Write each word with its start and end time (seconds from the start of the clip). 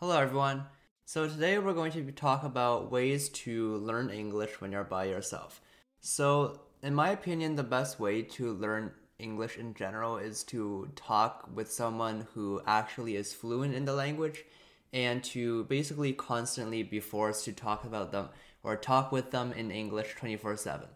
Hello, 0.00 0.20
everyone. 0.20 0.66
So, 1.06 1.26
today 1.26 1.58
we're 1.58 1.72
going 1.72 1.92
to 1.92 2.12
talk 2.12 2.44
about 2.44 2.92
ways 2.92 3.30
to 3.30 3.76
learn 3.76 4.10
English 4.10 4.60
when 4.60 4.70
you're 4.70 4.84
by 4.84 5.06
yourself. 5.06 5.62
So, 6.02 6.60
in 6.82 6.94
my 6.94 7.08
opinion, 7.08 7.56
the 7.56 7.62
best 7.62 7.98
way 7.98 8.20
to 8.20 8.52
learn 8.52 8.92
English 9.18 9.56
in 9.56 9.72
general 9.72 10.18
is 10.18 10.44
to 10.52 10.90
talk 10.96 11.48
with 11.54 11.72
someone 11.72 12.26
who 12.34 12.60
actually 12.66 13.16
is 13.16 13.32
fluent 13.32 13.74
in 13.74 13.86
the 13.86 13.94
language 13.94 14.44
and 14.92 15.24
to 15.32 15.64
basically 15.64 16.12
constantly 16.12 16.82
be 16.82 17.00
forced 17.00 17.46
to 17.46 17.54
talk 17.54 17.84
about 17.84 18.12
them 18.12 18.28
or 18.62 18.76
talk 18.76 19.10
with 19.10 19.30
them 19.30 19.50
in 19.52 19.70
English 19.70 20.14
24 20.16 20.58
7. 20.58 20.88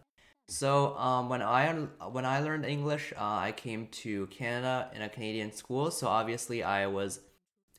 So 0.47 0.95
um, 0.97 1.27
when 1.27 1.41
I 1.41 1.73
when 2.11 2.27
I 2.27 2.39
learned 2.41 2.65
English, 2.65 3.13
uh, 3.17 3.47
I 3.47 3.51
came 3.51 3.87
to 4.03 4.27
Canada 4.27 4.91
in 4.93 5.01
a 5.01 5.09
Canadian 5.09 5.53
school. 5.53 5.89
So 5.89 6.07
obviously, 6.07 6.61
I 6.61 6.85
was 6.85 7.19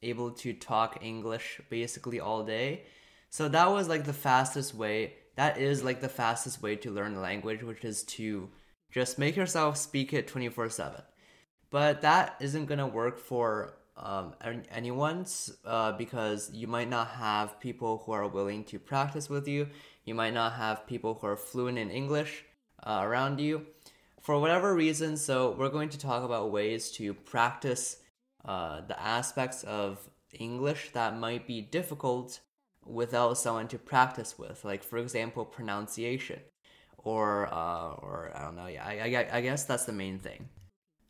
able 0.03 0.31
to 0.31 0.53
talk 0.53 0.99
English 1.03 1.61
basically 1.71 2.21
all 2.21 2.45
day. 2.45 2.83
So 3.31 3.49
that 3.49 3.71
was 3.71 3.89
like 3.89 4.05
the 4.05 4.13
fastest 4.13 4.75
way. 4.75 5.15
That 5.37 5.59
is 5.59 5.83
like 5.83 6.01
the 6.01 6.09
fastest 6.09 6.63
way 6.63 6.77
to 6.77 6.91
learn 6.91 7.15
the 7.15 7.21
language, 7.21 7.63
which 7.63 7.85
is 7.85 8.03
to 8.05 8.51
just 8.91 9.19
make 9.19 9.37
yourself 9.37 9.77
speak 9.77 10.13
it 10.13 10.29
24 10.29 10.71
7. 10.71 11.01
But 11.71 12.03
that 12.03 12.37
isn't 12.41 12.67
gonna 12.67 12.87
work 12.87 13.19
for 13.19 13.75
um, 13.97 14.35
anyone's 14.71 15.53
uh, 15.65 15.93
because 15.93 16.51
you 16.53 16.67
might 16.67 16.89
not 16.89 17.09
have 17.09 17.61
people 17.61 18.03
who 18.05 18.13
are 18.13 18.27
willing 18.27 18.65
to 18.65 18.79
practice 18.79 19.29
with 19.29 19.47
you. 19.47 19.69
You 20.05 20.15
might 20.15 20.35
not 20.35 20.55
have 20.55 20.87
people 20.87 21.15
who 21.15 21.27
are 21.27 21.37
fluent 21.37 21.79
in 21.79 21.91
English 21.91 22.45
uh, 22.83 23.01
around 23.03 23.41
you 23.41 23.67
for 24.21 24.39
whatever 24.41 24.75
reason. 24.75 25.17
So, 25.17 25.55
we're 25.59 25.69
going 25.69 25.91
to 25.91 25.99
talk 25.99 26.25
about 26.25 26.51
ways 26.51 26.91
to 26.93 27.15
practice 27.15 27.99
uh, 28.45 28.81
the 28.87 29.01
aspects 29.01 29.63
of 29.65 30.09
English 30.33 30.91
that 30.93 31.19
might 31.19 31.47
be 31.47 31.61
difficult 31.61 32.41
without 32.85 33.39
someone 33.39 33.69
to 33.69 33.79
practice 33.79 34.39
with, 34.39 34.65
like, 34.65 34.83
for 34.83 34.99
example, 34.99 35.45
pronunciation. 35.45 36.41
Or, 37.05 37.53
uh, 37.53 37.95
or 37.95 38.33
I 38.35 38.45
don't 38.45 38.55
know. 38.55 38.67
Yeah, 38.69 38.85
I, 38.87 38.93
I, 38.93 39.39
I 39.39 39.41
guess 39.41 39.65
that's 39.65 39.87
the 39.87 39.93
main 39.93 40.21
thing. 40.21 40.49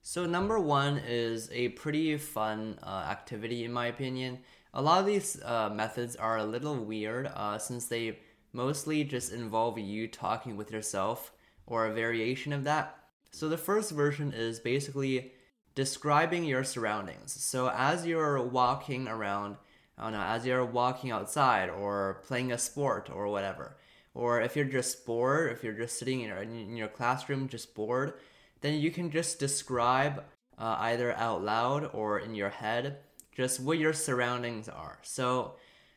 So 0.00 0.26
number 0.26 0.58
one 0.58 1.00
is 1.06 1.50
a 1.52 1.68
pretty 1.68 2.16
fun 2.16 2.78
uh, 2.82 3.06
activity 3.08 3.64
in 3.64 3.72
my 3.72 3.86
opinion. 3.86 4.38
A 4.74 4.80
lot 4.80 5.00
of 5.00 5.06
these 5.06 5.40
uh, 5.44 5.68
methods 5.68 6.16
are 6.16 6.38
a 6.38 6.44
little 6.44 6.76
weird 6.76 7.30
uh, 7.34 7.58
since 7.58 7.86
they 7.86 8.18
mostly 8.54 9.04
just 9.04 9.32
involve 9.32 9.78
you 9.78 10.08
talking 10.08 10.56
with 10.56 10.72
yourself 10.72 11.32
or 11.66 11.86
a 11.86 11.92
variation 11.92 12.52
of 12.52 12.64
that. 12.64 12.96
So 13.30 13.48
the 13.48 13.58
first 13.58 13.92
version 13.92 14.32
is 14.32 14.60
basically 14.60 15.32
describing 15.74 16.44
your 16.44 16.64
surroundings. 16.64 17.32
So 17.32 17.70
as 17.70 18.06
you're 18.06 18.40
walking 18.42 19.08
around, 19.08 19.56
I 19.98 20.04
don't 20.04 20.12
know, 20.12 20.22
as 20.22 20.46
you're 20.46 20.64
walking 20.64 21.10
outside 21.10 21.70
or 21.70 22.22
playing 22.26 22.52
a 22.52 22.58
sport 22.58 23.10
or 23.12 23.28
whatever, 23.28 23.76
or 24.14 24.40
if 24.40 24.56
you're 24.56 24.64
just 24.64 25.06
bored, 25.06 25.52
if 25.52 25.64
you're 25.64 25.72
just 25.72 25.98
sitting 25.98 26.20
in 26.20 26.28
your, 26.28 26.42
in 26.42 26.76
your 26.76 26.88
classroom 26.88 27.48
just 27.48 27.74
bored, 27.74 28.14
then 28.60 28.74
you 28.74 28.90
can 28.90 29.10
just 29.10 29.38
describe 29.38 30.24
uh, 30.58 30.76
either 30.80 31.12
out 31.12 31.42
loud 31.42 31.90
or 31.92 32.18
in 32.18 32.34
your 32.34 32.50
head 32.50 32.98
just 33.34 33.60
what 33.60 33.78
your 33.78 33.92
surroundings 33.92 34.68
are. 34.68 34.98
So 35.02 35.54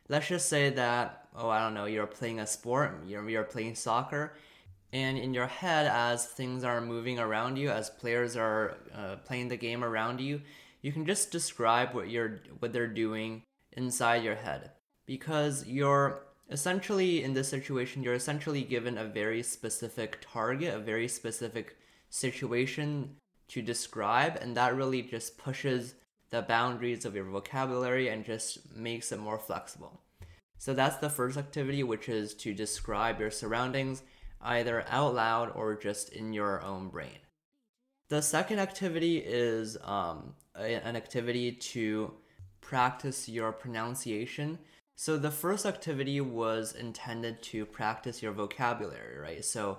let's 0.08 0.28
just 0.28 0.48
say 0.48 0.70
that, 0.70 1.28
oh, 1.36 1.48
I 1.48 1.60
don't 1.60 1.74
know, 1.74 1.84
you're 1.84 2.06
playing 2.06 2.40
a 2.40 2.46
sport, 2.46 3.02
you're, 3.06 3.28
you're 3.28 3.44
playing 3.44 3.74
soccer, 3.74 4.34
and 4.96 5.18
in 5.18 5.34
your 5.34 5.46
head 5.46 5.86
as 5.86 6.26
things 6.26 6.64
are 6.64 6.80
moving 6.80 7.18
around 7.18 7.56
you 7.56 7.68
as 7.70 7.90
players 7.90 8.36
are 8.36 8.76
uh, 8.94 9.16
playing 9.26 9.48
the 9.48 9.56
game 9.56 9.84
around 9.84 10.20
you 10.20 10.40
you 10.86 10.92
can 10.92 11.04
just 11.04 11.30
describe 11.30 11.94
what 11.94 12.08
you're 12.08 12.40
what 12.60 12.72
they're 12.72 12.86
doing 12.86 13.42
inside 13.72 14.22
your 14.22 14.36
head. 14.36 14.70
Because 15.04 15.66
you're 15.66 16.20
essentially 16.48 17.24
in 17.24 17.34
this 17.34 17.48
situation 17.48 18.04
you're 18.04 18.14
essentially 18.22 18.62
given 18.62 18.96
a 18.96 19.04
very 19.04 19.42
specific 19.42 20.18
target 20.20 20.72
a 20.72 20.78
very 20.78 21.08
specific 21.08 21.76
situation 22.08 23.16
to 23.48 23.60
describe 23.60 24.38
and 24.40 24.56
that 24.56 24.76
really 24.76 25.02
just 25.02 25.36
pushes 25.38 25.94
the 26.30 26.42
boundaries 26.42 27.04
of 27.04 27.16
your 27.16 27.24
vocabulary 27.24 28.08
and 28.08 28.24
just 28.24 28.72
makes 28.74 29.10
it 29.10 29.18
more 29.18 29.38
flexible. 29.38 30.00
So 30.58 30.72
that's 30.72 30.98
the 30.98 31.10
first 31.10 31.36
activity 31.36 31.82
which 31.82 32.08
is 32.08 32.32
to 32.34 32.54
describe 32.54 33.18
your 33.20 33.32
surroundings 33.32 34.02
either 34.40 34.84
out 34.88 35.14
loud 35.14 35.52
or 35.54 35.74
just 35.74 36.10
in 36.10 36.32
your 36.32 36.62
own 36.62 36.88
brain. 36.88 37.18
The 38.08 38.22
second 38.22 38.60
activity 38.60 39.18
is 39.18 39.76
um, 39.82 40.34
a, 40.56 40.74
an 40.86 40.96
activity 40.96 41.52
to 41.52 42.12
practice 42.60 43.28
your 43.28 43.52
pronunciation. 43.52 44.58
So 44.96 45.16
the 45.16 45.30
first 45.30 45.66
activity 45.66 46.20
was 46.20 46.74
intended 46.74 47.42
to 47.44 47.66
practice 47.66 48.22
your 48.22 48.32
vocabulary, 48.32 49.18
right? 49.18 49.44
So 49.44 49.78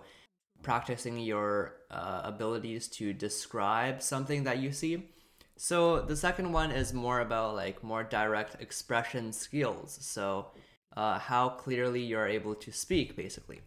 practicing 0.61 1.19
your 1.19 1.75
uh, 1.89 2.21
abilities 2.23 2.87
to 2.87 3.13
describe 3.13 4.01
something 4.01 4.43
that 4.43 4.59
you 4.59 4.71
see. 4.71 5.09
So 5.55 6.01
the 6.01 6.15
second 6.15 6.51
one 6.51 6.71
is 6.71 6.93
more 6.93 7.21
about 7.21 7.55
like 7.55 7.83
more 7.83 8.03
direct 8.03 8.61
expression 8.61 9.33
skills. 9.33 9.97
So 10.01 10.47
uh, 10.95 11.19
how 11.19 11.49
clearly 11.49 12.01
you're 12.01 12.27
able 12.27 12.55
to 12.55 12.71
speak, 12.71 13.15
basically. 13.15 13.61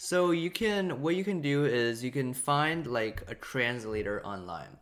So 0.00 0.30
you 0.30 0.48
can 0.48 1.02
what 1.02 1.16
you 1.16 1.24
can 1.24 1.40
do 1.40 1.64
is 1.64 2.04
you 2.04 2.12
can 2.12 2.32
find 2.32 2.86
like 2.86 3.24
a 3.26 3.34
translator 3.34 4.24
online. 4.24 4.78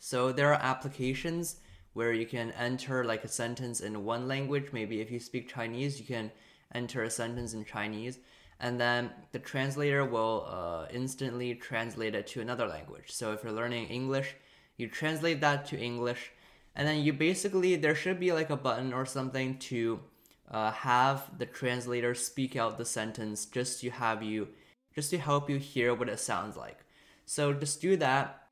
So 0.00 0.32
there 0.32 0.52
are 0.52 0.60
applications 0.60 1.60
where 1.92 2.12
you 2.12 2.26
can 2.26 2.50
enter 2.50 3.04
like 3.04 3.22
a 3.22 3.28
sentence 3.28 3.78
in 3.80 4.04
one 4.04 4.26
language. 4.26 4.70
Maybe 4.72 5.00
if 5.00 5.08
you 5.12 5.20
speak 5.20 5.48
Chinese, 5.48 6.00
you 6.00 6.04
can 6.04 6.32
enter 6.74 7.04
a 7.04 7.10
sentence 7.10 7.54
in 7.54 7.64
Chinese, 7.64 8.18
and 8.58 8.80
then 8.80 9.12
the 9.30 9.38
translator 9.38 10.04
will 10.04 10.48
uh, 10.48 10.86
instantly 10.92 11.54
translate 11.54 12.16
it 12.16 12.26
to 12.26 12.40
another 12.40 12.66
language. 12.66 13.12
So 13.12 13.32
if 13.32 13.44
you're 13.44 13.52
learning 13.52 13.86
English, 13.86 14.34
you 14.76 14.88
translate 14.88 15.40
that 15.42 15.64
to 15.66 15.78
English, 15.78 16.32
and 16.74 16.88
then 16.88 17.04
you 17.04 17.12
basically 17.12 17.76
there 17.76 17.94
should 17.94 18.18
be 18.18 18.32
like 18.32 18.50
a 18.50 18.56
button 18.56 18.92
or 18.92 19.06
something 19.06 19.58
to 19.70 20.00
uh, 20.50 20.70
have 20.70 21.38
the 21.38 21.46
translator 21.46 22.14
speak 22.14 22.56
out 22.56 22.78
the 22.78 22.84
sentence 22.84 23.46
just 23.46 23.80
to 23.80 23.90
have 23.90 24.22
you 24.22 24.48
just 24.94 25.10
to 25.10 25.18
help 25.18 25.50
you 25.50 25.58
hear 25.58 25.92
what 25.92 26.08
it 26.08 26.20
sounds 26.20 26.56
like. 26.56 26.84
So 27.26 27.52
just 27.52 27.80
do 27.80 27.96
that 27.96 28.48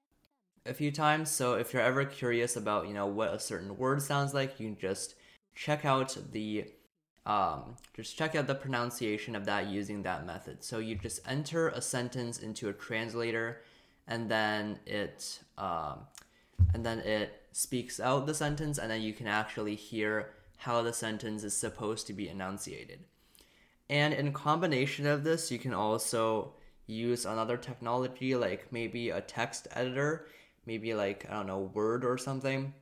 a 0.66 0.74
few 0.74 0.90
times. 0.90 1.30
So 1.30 1.54
if 1.54 1.72
you're 1.72 1.82
ever 1.82 2.04
curious 2.04 2.56
about 2.56 2.88
you 2.88 2.94
know 2.94 3.06
what 3.06 3.32
a 3.32 3.38
certain 3.38 3.76
word 3.76 4.02
sounds 4.02 4.34
like 4.34 4.58
you 4.58 4.68
can 4.68 4.78
just 4.78 5.14
check 5.54 5.84
out 5.84 6.16
the 6.32 6.66
um, 7.24 7.76
just 7.94 8.16
check 8.16 8.34
out 8.34 8.48
the 8.48 8.54
pronunciation 8.54 9.36
of 9.36 9.44
that 9.46 9.68
using 9.68 10.02
that 10.02 10.26
method. 10.26 10.64
So 10.64 10.78
you 10.78 10.96
just 10.96 11.20
enter 11.28 11.68
a 11.68 11.80
sentence 11.80 12.38
into 12.38 12.68
a 12.68 12.72
translator 12.72 13.62
and 14.08 14.28
then 14.28 14.80
it 14.86 15.40
um, 15.56 16.00
and 16.74 16.84
then 16.84 16.98
it 17.00 17.42
speaks 17.52 18.00
out 18.00 18.26
the 18.26 18.34
sentence 18.34 18.78
and 18.78 18.90
then 18.90 19.02
you 19.02 19.12
can 19.12 19.26
actually 19.26 19.74
hear 19.74 20.30
how 20.62 20.80
the 20.82 20.92
sentence 20.92 21.42
is 21.42 21.56
supposed 21.56 22.06
to 22.06 22.12
be 22.12 22.28
enunciated. 22.28 23.00
And 23.90 24.14
in 24.14 24.32
combination 24.32 25.06
of 25.06 25.24
this, 25.24 25.50
you 25.50 25.58
can 25.58 25.74
also 25.74 26.54
use 26.86 27.26
another 27.26 27.56
technology 27.56 28.36
like 28.36 28.72
maybe 28.72 29.10
a 29.10 29.20
text 29.20 29.66
editor, 29.72 30.26
maybe 30.64 30.94
like, 30.94 31.26
I 31.28 31.34
don't 31.34 31.48
know, 31.48 31.70
Word 31.74 32.04
or 32.04 32.16
something. 32.16 32.74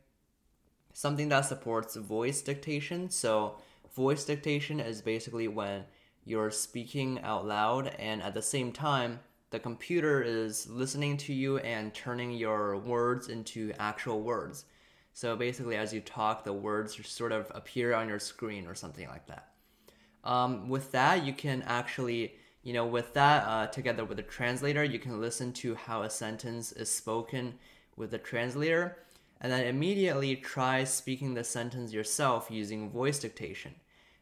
Something 0.93 1.31
that 1.31 1.47
supports 1.47 1.97
voice 1.97 2.43
dictation. 2.43 3.09
So, 3.09 3.57
voice 3.97 4.25
dictation 4.25 4.79
is 4.79 5.01
basically 5.01 5.49
when 5.49 5.85
you're 6.25 6.51
speaking 6.51 7.21
out 7.23 7.47
loud 7.47 7.95
and 7.99 8.23
at 8.23 8.35
the 8.35 8.43
same 8.43 8.73
time, 8.73 9.21
the 9.51 9.59
computer 9.59 10.23
is 10.23 10.69
listening 10.69 11.17
to 11.17 11.33
you 11.33 11.59
and 11.59 11.95
turning 11.95 12.33
your 12.33 12.77
words 12.77 13.29
into 13.29 13.73
actual 13.79 14.21
words. 14.21 14.67
So 15.13 15.37
basically, 15.37 15.77
as 15.77 15.93
you 15.93 16.01
talk, 16.01 16.45
the 16.45 16.53
words 16.53 16.99
sort 17.07 17.33
of 17.33 17.51
appear 17.55 17.95
on 17.95 18.09
your 18.09 18.19
screen 18.19 18.67
or 18.67 18.75
something 18.75 19.09
like 19.09 19.27
that. 19.27 19.49
Um, 20.25 20.69
with 20.69 20.93
that, 20.93 21.25
you 21.25 21.33
can 21.33 21.63
actually, 21.63 22.35
you 22.63 22.73
know, 22.73 22.87
with 22.87 23.15
that 23.15 23.47
uh, 23.47 23.67
together 23.67 24.05
with 24.05 24.17
the 24.17 24.23
translator, 24.23 24.85
you 24.85 24.99
can 24.99 25.21
listen 25.21 25.53
to 25.55 25.75
how 25.75 26.03
a 26.03 26.11
sentence 26.11 26.73
is 26.73 26.91
spoken 26.91 27.55
with 27.97 28.11
the 28.11 28.19
translator, 28.19 28.99
and 29.41 29.51
then 29.51 29.67
immediately 29.67 30.37
try 30.37 30.85
speaking 30.85 31.35
the 31.35 31.45
sentence 31.45 31.93
yourself 31.93 32.49
using 32.51 32.91
voice 32.91 33.19
dictation. 33.19 33.75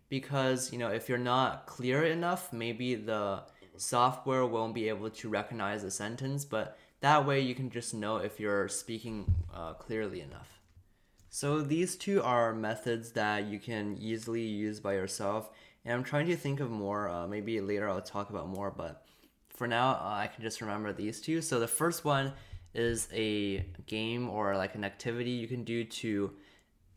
Because, 0.09 0.73
you 0.73 0.79
know, 0.79 0.89
if 0.89 1.09
you're 1.09 1.19
not 1.19 1.67
clear 1.67 2.05
enough, 2.05 2.53
maybe 2.53 2.95
the 2.95 3.43
software 3.77 4.47
won't 4.47 4.75
be 4.75 4.89
able 4.89 5.11
to 5.11 5.29
recognize 5.29 5.83
the 5.83 5.91
sentence, 5.91 6.45
but 6.45 6.79
that 7.01 7.27
way 7.27 7.41
you 7.41 7.55
can 7.55 7.71
just 7.71 7.95
know 7.95 8.17
if 8.17 8.41
you're 8.41 8.69
speaking 8.69 9.33
uh, 9.55 9.75
clearly 9.75 10.21
enough. 10.21 10.58
So 11.31 11.61
these 11.61 11.97
two 11.97 12.23
are 12.23 12.55
methods 12.55 13.13
that 13.13 13.47
you 13.47 13.59
can 13.59 13.97
easily 14.01 14.43
use 14.43 14.81
by 14.81 14.95
yourself. 14.95 15.51
And 15.85 15.95
I'm 15.95 16.05
trying 16.05 16.27
to 16.27 16.37
think 16.37 16.61
of 16.61 16.71
more. 16.71 17.09
Uh, 17.09 17.27
maybe 17.27 17.61
later 17.61 17.89
I'll 17.89 18.01
talk 18.01 18.31
about 18.31 18.49
more, 18.49 18.71
but 18.71 19.05
for 19.49 19.67
now 19.67 19.91
uh, 19.91 20.19
I 20.23 20.27
can 20.29 20.43
just 20.43 20.61
remember 20.61 20.93
these 20.93 21.21
two. 21.21 21.43
So 21.43 21.61
the 21.61 21.69
first 21.69 22.05
one 22.05 22.33
is 22.75 23.09
a 23.13 23.65
game 23.87 24.29
or 24.29 24.57
like 24.57 24.75
an 24.75 24.85
activity 24.85 25.31
you 25.31 25.49
can 25.49 25.65
do 25.65 25.85
to 25.85 26.33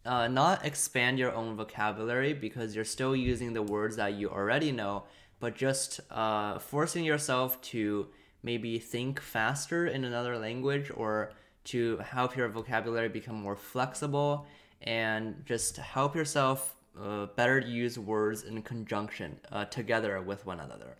uh, 0.05 0.27
not 0.27 0.65
expand 0.65 1.19
your 1.19 1.33
own 1.33 1.55
vocabulary 1.55 2.33
because 2.33 2.75
you're 2.75 2.85
still 2.85 3.15
using 3.15 3.53
the 3.53 3.61
words 3.61 3.95
that 3.97 4.13
you 4.13 4.29
already 4.29 4.71
know, 4.71 5.03
but 5.39 5.55
just 5.55 5.99
uh, 6.09 6.57
forcing 6.59 7.03
yourself 7.03 7.61
to 7.61 8.07
maybe 8.43 8.79
think 8.79 9.19
faster 9.19 9.85
in 9.85 10.03
another 10.03 10.37
language 10.37 10.91
or 10.95 11.33
to 11.65 11.97
help 11.97 12.35
your 12.35 12.49
vocabulary 12.49 13.09
become 13.09 13.35
more 13.35 13.55
flexible 13.55 14.45
and 14.81 15.43
just 15.45 15.77
help 15.77 16.15
yourself 16.15 16.75
uh, 16.99 17.27
better 17.35 17.59
use 17.59 17.97
words 17.97 18.43
in 18.43 18.61
conjunction 18.61 19.39
uh, 19.51 19.65
together 19.65 20.21
with 20.21 20.45
one 20.45 20.59
another. 20.59 20.97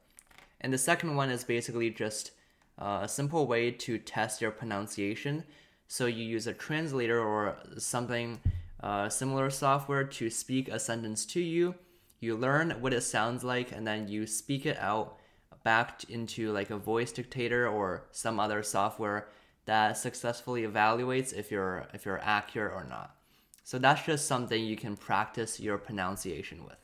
And 0.62 0.72
the 0.72 0.78
second 0.78 1.16
one 1.16 1.30
is 1.30 1.44
basically 1.44 1.90
just 1.90 2.32
uh, 2.80 3.00
a 3.04 3.08
simple 3.08 3.48
way 3.48 3.72
to 3.72 3.98
test 3.98 4.42
your 4.42 4.52
pronunciation. 4.52 5.44
So 5.88 6.06
you 6.06 6.24
use 6.24 6.48
a 6.48 6.54
translator 6.54 7.20
or 7.20 7.58
something 7.78 8.40
uh, 8.82 9.10
similar 9.10 9.50
software 9.50 10.04
to 10.04 10.30
speak 10.30 10.70
a 10.70 10.80
sentence 10.80 11.26
to 11.28 11.40
you. 11.40 11.76
You 12.20 12.36
learn 12.36 12.72
what 12.80 12.94
it 12.94 13.02
sounds 13.02 13.44
like 13.44 13.72
and 13.72 13.86
then 13.86 14.08
you 14.08 14.28
speak 14.28 14.66
it 14.66 14.78
out 14.80 15.18
back 15.64 16.04
into 16.10 16.52
like 16.52 16.70
a 16.70 16.78
voice 16.78 17.12
dictator 17.12 17.68
or 17.68 18.06
some 18.12 18.40
other 18.40 18.64
software 18.64 19.28
that 19.66 19.98
successfully 19.98 20.64
evaluates 20.64 21.34
if 21.34 21.52
you're 21.52 21.88
if 21.94 22.06
you're 22.06 22.22
accurate 22.22 22.74
or 22.74 22.84
not. 22.84 23.16
So 23.64 23.78
that's 23.78 24.04
just 24.06 24.28
something 24.28 24.64
you 24.64 24.76
can 24.76 24.98
practice 24.98 25.60
your 25.60 25.78
pronunciation 25.78 26.66
with. 26.66 26.78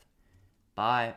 Bye. 0.74 1.14